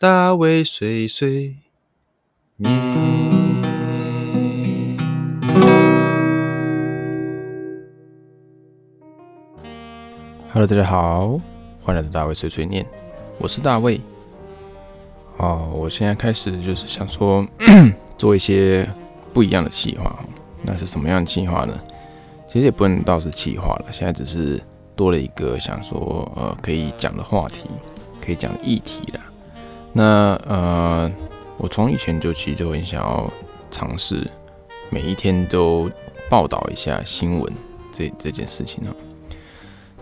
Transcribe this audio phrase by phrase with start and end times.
[0.00, 1.56] 大卫碎碎
[2.54, 2.72] 念。
[10.52, 11.40] Hello，大家好，
[11.82, 12.86] 欢迎来到大卫碎碎念，
[13.40, 14.00] 我是大卫。
[15.38, 17.44] 哦，我现在开始就是想说
[18.16, 18.88] 做一些
[19.34, 20.24] 不一样的计划，
[20.62, 21.76] 那是什么样的计划呢？
[22.46, 24.62] 其实也不能倒是计划了，现在只是
[24.94, 27.68] 多了一个想说呃可以讲的话题，
[28.24, 29.24] 可以讲的议题啦。
[29.98, 31.12] 那呃，
[31.56, 33.28] 我从以前就其实就很想要
[33.68, 34.24] 尝试
[34.90, 35.90] 每一天都
[36.30, 37.52] 报道一下新闻
[37.90, 38.94] 这这件事情呢。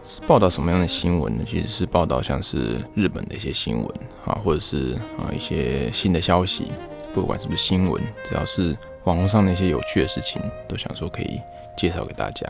[0.02, 1.42] 是报道什么样的新闻呢？
[1.46, 3.88] 其实是报道像是日本的一些新闻
[4.26, 6.70] 啊，或者是啊一些新的消息，
[7.14, 11.40] 不管是不是新闻，只要是网络上的一些有趣的事情，都想说可以
[11.74, 12.46] 介绍给大家。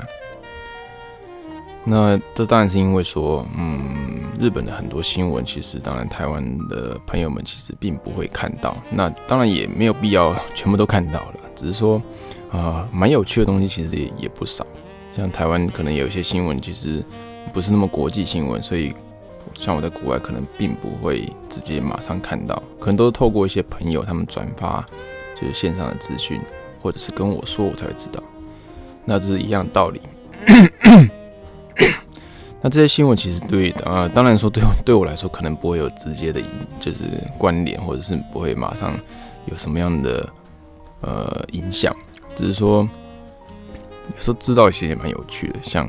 [1.84, 4.05] 那这当然是因为说，嗯，
[4.38, 8.76] 日本的很多新闻，其实当然台湾的朋友们其实并不会看到。
[8.90, 12.02] 那当然也没有必要全部都看到了， 只是说
[12.50, 14.66] 啊，蛮有趣的东西其实也也不少。
[15.14, 17.04] 像台湾可能有一些新闻，其实。
[17.52, 18.92] 不是那么国际新闻，所以
[19.54, 24.84] 像我在国外可能并不会直接马上看到，可能都是透过一些朋友他们转发，
[25.34, 26.38] 就是线上的资讯，
[26.78, 28.22] 或者是跟我说，我才会知道。
[29.06, 30.02] 那这是一样道理。
[32.66, 36.42] 那这些新闻其实对呃，当然说对 对我来说可能不会有直接的
[36.80, 37.04] 就是
[37.38, 38.98] 关联，或者是不会马上
[39.44, 40.28] 有什么样的
[41.00, 41.94] 呃影响，
[42.34, 42.78] 只是说
[44.16, 45.86] 有时候知道一些也蛮有趣的，像。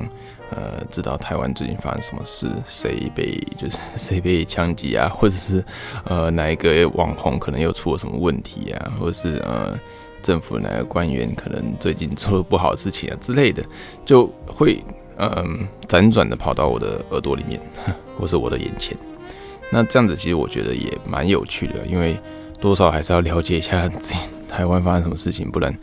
[0.49, 5.61] 呃，知道台湾最近发生什么事，谁被就是 谁被枪击啊， 或者是
[6.05, 9.77] 呃哪一个网红可能又出了什么问题啊，或者是呃
[10.21, 13.61] 政府哪个官员可能最近做了不好的事情啊之类的，
[14.05, 14.81] 就会
[15.17, 17.59] 嗯辗转的跑到我的耳朵里面，
[18.17, 18.97] 或是我的眼前。
[19.71, 22.17] 那这样子其实我觉得也蛮有趣的，因为
[22.59, 25.75] 多少还是要了解一下自己台湾发生什么事情，不然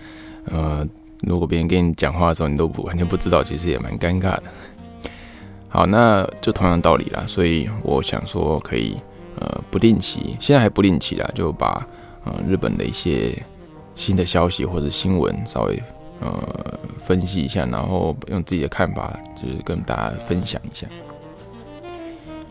[0.46, 0.86] 呃。
[1.26, 4.42] 如果别人跟你讲话的时候，你都不完全不知道，其实也蛮尴尬的。
[5.68, 7.24] 好，那就同样道理啦。
[7.26, 8.98] 所以我想说，可以
[9.40, 11.86] 呃不定期，现在还不定期啦，就把
[12.24, 13.42] 呃日本的一些
[13.94, 15.82] 新的消息或者新闻稍微
[16.24, 20.86] 呃分析一下，然后用自己的看法，就是跟大家分享一下。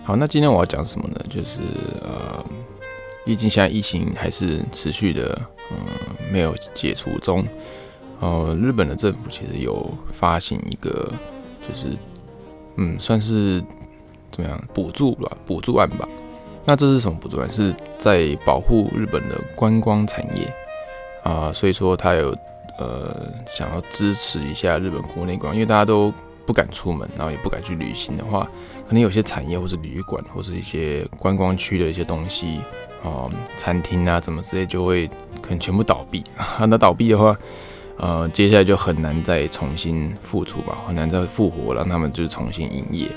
[0.03, 1.15] 好，那今天我要讲什么呢？
[1.29, 1.59] 就是
[2.01, 2.43] 呃，
[3.25, 5.41] 毕竟现在疫情还是持续的，
[5.71, 5.77] 嗯，
[6.31, 7.45] 没有解除中。
[8.19, 11.11] 呃，日本的政府其实有发行一个，
[11.67, 11.87] 就是
[12.75, 13.63] 嗯，算是
[14.31, 16.07] 怎么样补助吧，补助案吧。
[16.65, 17.49] 那这是什么补助案？
[17.49, 20.53] 是在保护日本的观光产业
[21.23, 22.35] 啊，所以说它有
[22.77, 26.13] 呃想要支持一下日本国内观，因为大家都
[26.45, 28.49] 不敢出门，然后也不敢去旅行的话，
[28.87, 32.61] 可能有些产业或是旅馆或是一些观光区的一些东西
[33.03, 35.07] 啊，餐厅啊，怎么之类就会
[35.41, 36.23] 可能全部倒闭。
[36.67, 37.37] 那倒闭的话。
[37.95, 43.07] 呃，接下来就很难再重新复出吧，很难再复活，让他们就是重新营业。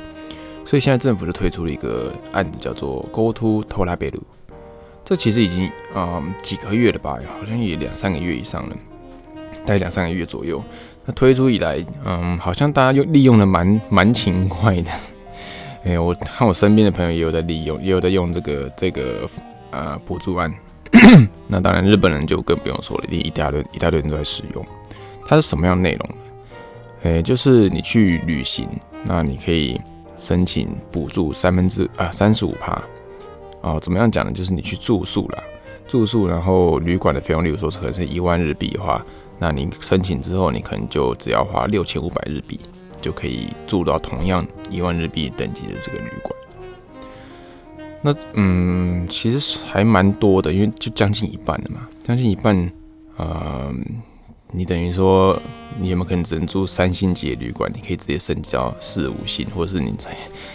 [0.67, 4.21] 所以现在政府就推出了一个案子，叫做 Go to Torabelu。
[5.03, 8.77] 这其实已经嗯几个月了吧，好像也两三个月以上了，
[9.67, 10.63] 大概两三个月左右。
[11.05, 14.91] 那推出以来，嗯，好像大家又利用的蛮蛮勤快的。
[15.85, 19.29] 哎，我看我身边的朋友也有在利用，也有在用这个这个
[19.71, 20.53] 呃补助案。
[21.47, 24.67] 那当然，日本人就更不用说了，一一大堆一大堆人都在使用。
[25.27, 26.17] 它是什么样内容呢？
[27.03, 28.69] 诶，就是你去旅行，
[29.05, 29.81] 那你可以
[30.19, 32.83] 申请补助三分之啊三十五趴。
[33.61, 34.33] 哦，怎么样讲呢？
[34.33, 35.43] 就是你去住宿啦，
[35.87, 39.05] 住宿，然后旅馆的费用，例如说可能是一万日币的话，
[39.39, 42.59] 那你申请之后，你可能就只要花六千五百日币，
[43.01, 46.35] 就可以住到同样一万日币等级的这个旅馆。
[48.03, 52.73] 那嗯，其实还蛮多的，因为就将近一半了嘛，将近一半，
[53.17, 53.75] 呃，
[54.53, 55.37] 你等于说
[55.81, 57.71] 你有没有可能只能住三星级的旅馆？
[57.75, 59.93] 你可以直接升级到四五星，或者是你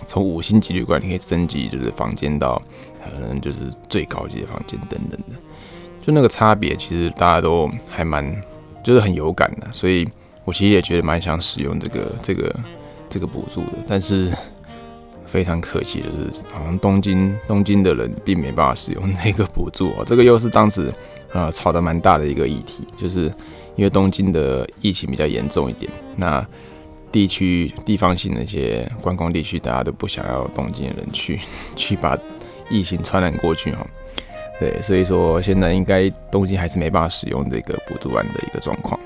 [0.07, 2.61] 从五星级旅馆你可以升级，就是房间到
[3.03, 3.57] 可能就是
[3.89, 5.35] 最高级的房间等等的，
[6.01, 8.23] 就那个差别其实大家都还蛮
[8.83, 10.07] 就是很有感的，所以
[10.45, 12.55] 我其实也觉得蛮想使用这个这个
[13.09, 14.31] 这个补助的，但是。
[15.23, 20.03] 非常可惜的是，好像东京东京的人并没办法使用那个补助哦。
[20.05, 20.93] 这个又是当时
[21.31, 23.31] 呃吵得蛮大的一个议题，就是
[23.77, 26.45] 因为东京的疫情比较严重一点，那
[27.13, 31.39] 地区地方性的一些观光地区，大家都不想要东京的人去
[31.77, 32.17] 去把
[32.69, 33.87] 疫情传染过去哈。
[34.61, 38.99] 对，所以说现在应该东京还是没办法使用这个补助案的一个状况，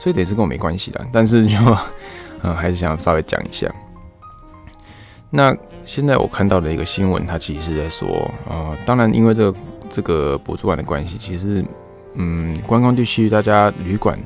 [0.00, 1.06] 所以等于是跟我没关系的。
[1.12, 1.56] 但是就
[2.42, 3.72] 嗯，还是想稍微讲一下。
[5.30, 9.58] 那现在我看到的一个新闻，它其实是在说，呃，当然因为这个
[9.88, 11.64] 这个补助案的关系，其实，
[12.14, 14.18] 嗯，观光地区大家旅馆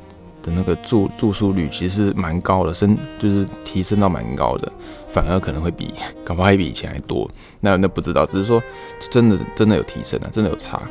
[0.42, 4.70] 的那个住住宿率其实蛮高的，升就是提升到蛮高的，
[5.08, 5.94] 反而可能会比
[6.24, 7.30] 搞不好还比以前还多。
[7.60, 8.62] 那那不知道，只是说
[9.10, 10.82] 真的真的有提升啊，真的有差。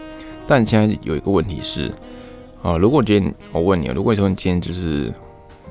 [0.48, 1.92] 但现在有一个问题是，
[2.63, 5.13] 啊，如果今天我问你，如果说你今天就是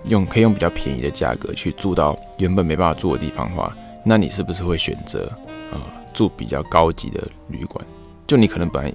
[0.05, 5.31] 用可以用比较便宜的价格去住到原本没办法住的地方的话，那你是不是会选择
[5.73, 5.79] 呃
[6.13, 7.85] 住比较高级的旅馆？
[8.27, 8.93] 就你可能本来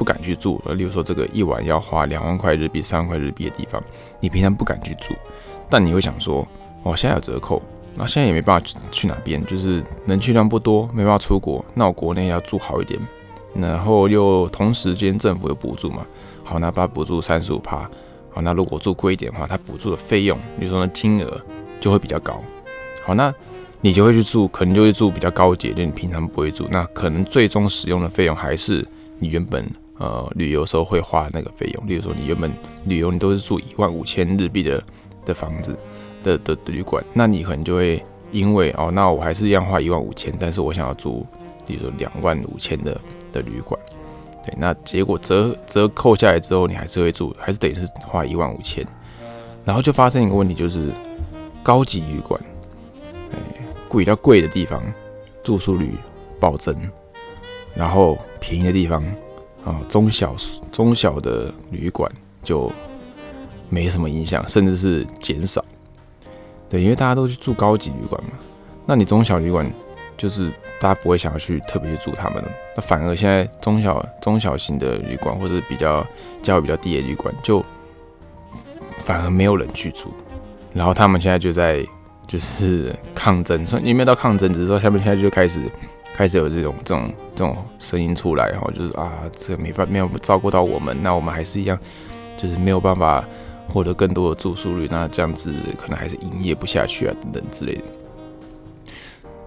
[0.00, 3.78] 不敢去住，呃，例如说这个一晚要花两万块日币、三万块日币的地方，
[4.18, 5.12] 你平常不敢去住，
[5.68, 6.48] 但你会想说，
[6.84, 7.60] 哦，现在有折扣，
[7.94, 12.98] 那现在也没办法去哪边，就是能去量不多，没办法出国，那我国内要住好一点，
[13.54, 16.06] 然后又同时间政府有补助嘛，
[16.42, 17.80] 好，那把补助三十五趴，
[18.30, 21.38] 好，那如果住贵一点的话，它补助的费用，比如说呢金额
[21.78, 22.42] 就会比较高，
[23.04, 23.30] 好，那。
[23.82, 26.68] 你就会去住，可能就会住比较高级的，你平常不会住。
[26.70, 28.86] 那可能最终使用的费用还是
[29.18, 29.66] 你原本
[30.00, 31.86] 呃旅游时候会花那个费用。
[31.86, 32.52] 例如说，你原本
[32.84, 34.82] 旅游你都是住一万五千日币的
[35.24, 35.78] 的房子
[36.24, 38.02] 的的旅馆，那你可能就会
[38.32, 41.24] 因为哦，那我还是一样花一万五千，但是我想要住，
[41.64, 43.00] 比如说两万五千的
[43.32, 43.80] 的旅馆，
[44.44, 48.84] 对，那结果折折扣下来之后，你还是会住，还是等于是花一万五千，
[49.64, 50.90] 然后就发生一个问题，就是
[51.62, 52.40] 高级旅馆。
[53.32, 53.38] 哎
[53.92, 54.80] 比较贵的地方，
[55.42, 55.92] 住宿率
[56.38, 56.72] 暴增，
[57.74, 59.04] 然后便宜的地方，
[59.64, 60.34] 啊，中小
[60.72, 62.10] 中小的旅馆
[62.42, 62.70] 就
[63.68, 65.64] 没什么影响，甚至是减少。
[66.68, 68.30] 对，因为大家都去住高级旅馆嘛，
[68.86, 69.70] 那你中小旅馆
[70.16, 72.44] 就是大家不会想要去特别去住他们，
[72.76, 76.06] 那反而现在中小中小型的旅馆或者比较
[76.42, 77.64] 价位比较低的旅馆，就
[78.98, 80.12] 反而没有人去住，
[80.72, 81.84] 然后他们现在就在。
[82.28, 85.60] 就是抗争，说你没有到抗争，只是说下面现在就开始
[86.20, 91.78] 开始有这种这种这种声音出来哈，就是啊，这没办没有照顾到我们，那我们还是一样，
[92.36, 93.24] 就是没有办法
[93.66, 97.84] 获得更多的住宿率，那这样子可能还是营业不下去啊，等等之类的。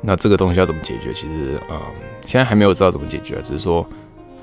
[0.01, 1.13] 那这个东西要怎么解决？
[1.13, 1.93] 其实啊，
[2.25, 3.85] 现在还没有知道怎么解决，只是说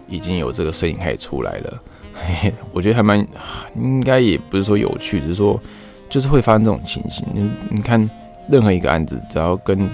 [0.06, 1.78] 已经有这个声音开始出来了。
[2.70, 3.26] 我觉得还蛮
[3.74, 5.60] 应该也不是说有趣，只是说
[6.08, 7.26] 就是会发生这种情形。
[7.34, 8.08] 你你看。
[8.48, 9.88] 任何一个案子，只要跟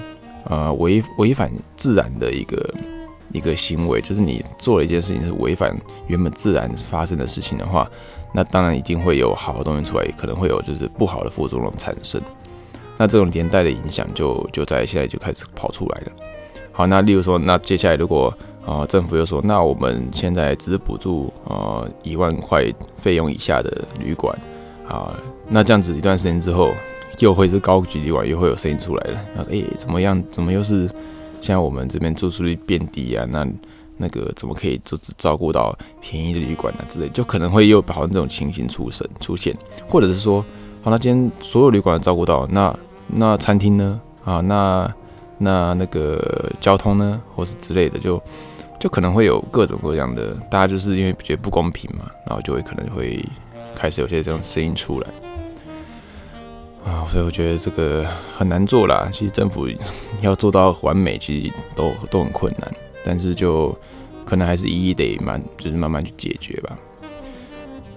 [0.49, 2.75] 呃违违反自然的一个
[3.33, 5.77] 一个行为，就是你做了一件事情是违反
[6.07, 7.91] 原本自然发生的事情的话，
[8.33, 12.21] 那当然一定会有好的东西出来，可能会有就是不好的副作用产生。
[12.97, 16.13] 那这种连带的影响就就在现在就开始跑出来了。
[16.73, 18.33] 好，那例如说，那接下来如果
[18.65, 22.65] 啊政府又说，那我们现在只补助呃一万块
[22.97, 24.37] 费用以下的旅馆
[24.89, 25.15] 啊，
[25.49, 26.73] 那这样子一段时间之后。
[27.19, 29.21] 又会是高级旅馆，又会有声音出来了。
[29.35, 30.23] 然后，哎，怎么样？
[30.31, 30.87] 怎么又是
[31.41, 33.27] 现在我们这边住宿率变低啊？
[33.31, 33.47] 那
[33.97, 37.09] 那个怎么可以就只照顾到便宜的旅馆啊之类？
[37.09, 39.57] 就可能会又好像这种情形出生出现，
[39.89, 40.45] 或者是说，
[40.83, 44.01] 好，那今天所有旅馆照顾到，那那餐厅呢？
[44.25, 44.95] 啊，那
[45.39, 47.23] 那那个交通呢？
[47.35, 48.23] 或是之类的，就
[48.79, 53.25] 就可能会有各种各样的，大家就是因为觉得不公平嘛，然后就会可能会
[53.75, 55.07] 开始有些这种声音出来。
[56.87, 58.07] 啊，所以我觉得这个
[58.39, 59.11] 很难做啦。
[59.13, 59.67] 其实政府
[60.23, 62.73] 要做到完美，其实都都很困难。
[63.05, 63.77] 但是就
[64.25, 66.79] 可能还是一一得慢，就是慢慢去解决吧。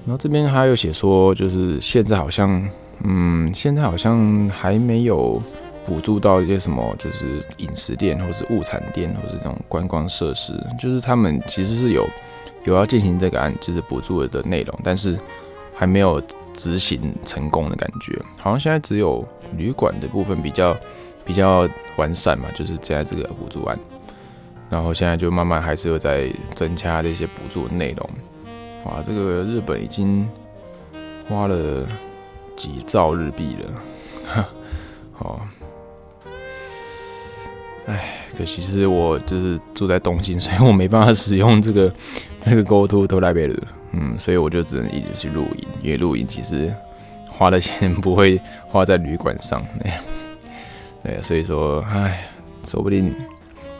[0.05, 2.67] 然后这边还有写说，就是现在好像，
[3.03, 5.39] 嗯，现在好像还没有
[5.85, 12.09] 补助到一些什么，就是饮食店或是物产店或者这种观光设施，就是他们其实是有
[12.63, 15.15] 有要进行这个案，就是补助的内容，但是
[15.75, 16.19] 还没有。
[16.59, 19.25] 执行成功的感觉，好像现在只有
[19.55, 20.77] 旅馆的部分比较
[21.23, 23.79] 比较完善嘛，就是现在这个补助案，
[24.69, 28.09] 然后现在就慢慢还是有在增加这些补助内容。
[28.83, 30.27] 哇，这个日本已经
[31.29, 31.87] 花了
[32.57, 33.73] 几兆日币了，
[34.27, 34.49] 哈
[35.17, 35.47] 好，
[37.85, 41.93] 哎，可惜是我就是住在东京，所以我没办法使用这个
[42.41, 43.55] 这个 Go To 都来贝了。
[43.91, 46.73] 嗯，所以我就只能一直去露营，因为露营其实
[47.27, 50.01] 花的钱不会花在旅馆上 那样。
[51.03, 52.29] 对，所以说，唉，
[52.67, 53.15] 说不定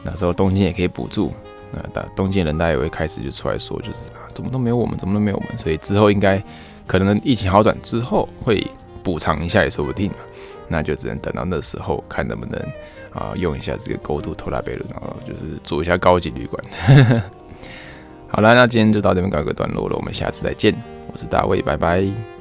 [0.03, 1.33] 那时候东京也可以补助，
[1.71, 6.41] 那大东京人大家也会开始就出来说，就是啊，怎么都没有我们，怎么都没有我们，所以之后应该
[6.87, 8.65] 可能疫情好转之后会
[9.03, 10.09] 补偿一下也说不定，
[10.67, 12.59] 那就只能等到那时候看能不能
[13.11, 16.63] 啊用一下这个高度托拉贝鲁，然后就是做一下高级旅馆。
[18.31, 20.74] 好了，那今天就到这边告一个段落了，我们下次再见。
[21.12, 22.38] 我是大卫，拜拜。